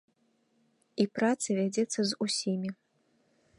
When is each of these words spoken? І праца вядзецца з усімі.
І 1.03 1.07
праца 1.17 1.47
вядзецца 1.59 1.99
з 2.13 2.21
усімі. 2.27 2.69